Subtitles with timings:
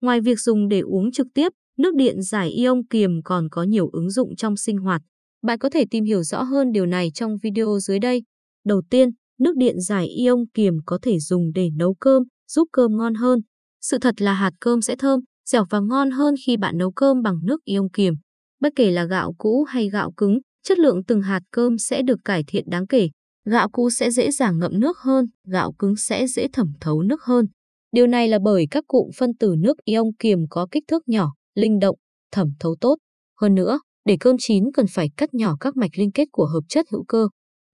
[0.00, 3.88] Ngoài việc dùng để uống trực tiếp, nước điện giải ion kiềm còn có nhiều
[3.92, 5.02] ứng dụng trong sinh hoạt.
[5.42, 8.22] Bạn có thể tìm hiểu rõ hơn điều này trong video dưới đây.
[8.64, 12.22] Đầu tiên, nước điện giải ion kiềm có thể dùng để nấu cơm,
[12.52, 13.40] giúp cơm ngon hơn.
[13.80, 17.22] Sự thật là hạt cơm sẽ thơm, dẻo và ngon hơn khi bạn nấu cơm
[17.22, 18.14] bằng nước ion kiềm.
[18.60, 22.18] Bất kể là gạo cũ hay gạo cứng, chất lượng từng hạt cơm sẽ được
[22.24, 23.08] cải thiện đáng kể.
[23.44, 27.22] Gạo cũ sẽ dễ dàng ngậm nước hơn, gạo cứng sẽ dễ thẩm thấu nước
[27.22, 27.46] hơn.
[27.92, 31.32] Điều này là bởi các cụm phân tử nước ion kiềm có kích thước nhỏ,
[31.54, 31.96] linh động,
[32.32, 32.96] thẩm thấu tốt.
[33.40, 36.62] Hơn nữa, để cơm chín cần phải cắt nhỏ các mạch liên kết của hợp
[36.68, 37.28] chất hữu cơ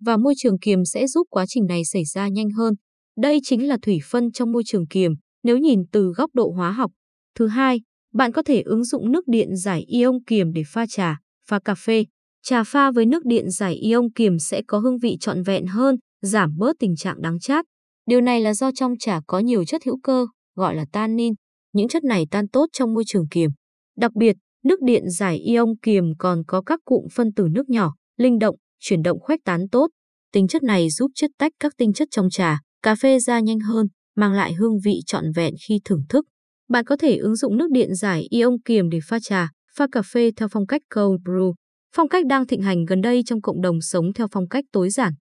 [0.04, 2.74] và môi trường kiềm sẽ giúp quá trình này xảy ra nhanh hơn.
[3.16, 6.70] Đây chính là thủy phân trong môi trường kiềm, nếu nhìn từ góc độ hóa
[6.72, 6.90] học.
[7.34, 7.80] Thứ hai,
[8.12, 11.74] bạn có thể ứng dụng nước điện giải ion kiềm để pha trà, pha cà
[11.74, 12.04] phê.
[12.42, 15.96] Trà pha với nước điện giải ion kiềm sẽ có hương vị trọn vẹn hơn,
[16.22, 17.64] giảm bớt tình trạng đắng chát.
[18.06, 21.34] Điều này là do trong trà có nhiều chất hữu cơ, gọi là tannin.
[21.72, 23.50] Những chất này tan tốt trong môi trường kiềm.
[23.96, 27.94] Đặc biệt, nước điện giải ion kiềm còn có các cụm phân tử nước nhỏ,
[28.16, 29.88] linh động, chuyển động khuếch tán tốt.
[30.32, 33.60] Tính chất này giúp chất tách các tinh chất trong trà, cà phê ra nhanh
[33.60, 36.24] hơn, mang lại hương vị trọn vẹn khi thưởng thức.
[36.68, 40.02] Bạn có thể ứng dụng nước điện giải ion kiềm để pha trà, pha cà
[40.02, 41.54] phê theo phong cách cold brew,
[41.96, 44.90] phong cách đang thịnh hành gần đây trong cộng đồng sống theo phong cách tối
[44.90, 45.12] giản.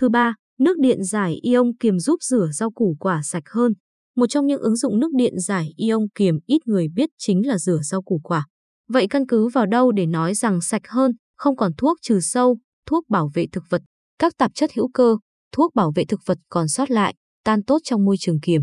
[0.00, 3.72] Thứ ba, nước điện giải ion kiềm giúp rửa rau củ quả sạch hơn.
[4.16, 7.58] Một trong những ứng dụng nước điện giải ion kiềm ít người biết chính là
[7.58, 8.46] rửa rau củ quả.
[8.88, 12.58] Vậy căn cứ vào đâu để nói rằng sạch hơn, không còn thuốc trừ sâu,
[12.86, 13.82] thuốc bảo vệ thực vật,
[14.18, 15.16] các tạp chất hữu cơ,
[15.52, 18.62] thuốc bảo vệ thực vật còn sót lại, tan tốt trong môi trường kiềm.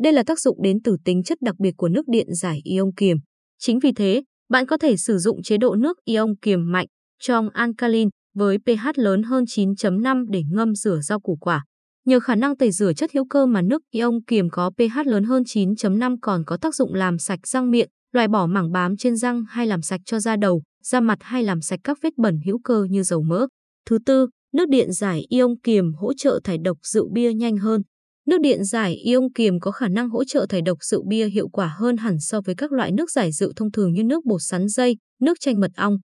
[0.00, 2.94] Đây là tác dụng đến từ tính chất đặc biệt của nước điện giải ion
[2.96, 3.16] kiềm.
[3.58, 6.86] Chính vì thế, bạn có thể sử dụng chế độ nước ion kiềm mạnh
[7.20, 11.64] trong alkaline với pH lớn hơn 9.5 để ngâm rửa rau củ quả.
[12.06, 15.24] Nhờ khả năng tẩy rửa chất hữu cơ mà nước ion kiềm có pH lớn
[15.24, 19.16] hơn 9.5 còn có tác dụng làm sạch răng miệng, loại bỏ mảng bám trên
[19.16, 22.40] răng hay làm sạch cho da đầu, da mặt hay làm sạch các vết bẩn
[22.46, 23.46] hữu cơ như dầu mỡ.
[23.90, 27.82] Thứ tư, nước điện giải ion kiềm hỗ trợ thải độc rượu bia nhanh hơn.
[28.26, 31.48] Nước điện giải ion kiềm có khả năng hỗ trợ thải độc rượu bia hiệu
[31.48, 34.40] quả hơn hẳn so với các loại nước giải rượu thông thường như nước bột
[34.42, 35.98] sắn dây, nước chanh mật ong.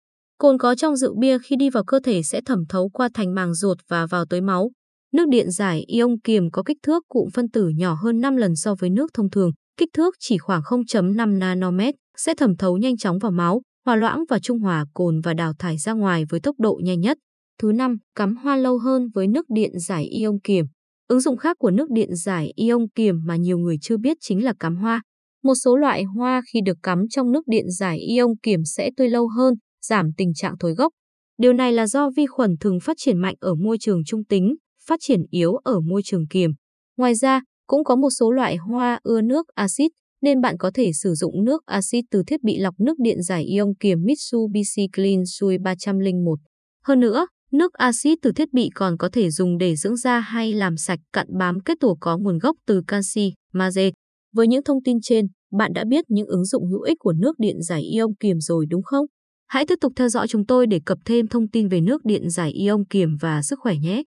[0.42, 3.36] Cồn có trong rượu bia khi đi vào cơ thể sẽ thẩm thấu qua thành
[3.36, 4.72] màng ruột và vào tới máu.
[5.14, 8.56] Nước điện giải ion kiềm có kích thước cụm phân tử nhỏ hơn 5 lần
[8.56, 12.98] so với nước thông thường, kích thước chỉ khoảng 0.5 nanomet, sẽ thẩm thấu nhanh
[12.98, 16.40] chóng vào máu, hòa loãng và trung hòa cồn và đào thải ra ngoài với
[16.40, 17.18] tốc độ nhanh nhất.
[17.62, 20.66] Thứ năm, cắm hoa lâu hơn với nước điện giải ion kiềm.
[21.08, 24.44] Ứng dụng khác của nước điện giải ion kiềm mà nhiều người chưa biết chính
[24.44, 25.02] là cắm hoa.
[25.44, 29.10] Một số loại hoa khi được cắm trong nước điện giải ion kiềm sẽ tươi
[29.10, 29.54] lâu hơn,
[29.86, 30.94] giảm tình trạng thối gốc.
[31.38, 34.56] Điều này là do vi khuẩn thường phát triển mạnh ở môi trường trung tính,
[34.88, 36.52] phát triển yếu ở môi trường kiềm.
[36.98, 39.92] Ngoài ra, cũng có một số loại hoa ưa nước axit,
[40.22, 43.44] nên bạn có thể sử dụng nước axit từ thiết bị lọc nước điện giải
[43.44, 46.40] ion kiềm Mitsubishi Clean Sui 301.
[46.84, 50.54] Hơn nữa, nước axit từ thiết bị còn có thể dùng để dưỡng da hay
[50.54, 53.90] làm sạch cặn bám kết tủa có nguồn gốc từ canxi, magie.
[54.34, 57.40] Với những thông tin trên, bạn đã biết những ứng dụng hữu ích của nước
[57.40, 59.06] điện giải ion kiềm rồi đúng không?
[59.52, 62.30] Hãy tiếp tục theo dõi chúng tôi để cập thêm thông tin về nước điện
[62.30, 64.04] giải ion kiềm và sức khỏe nhé.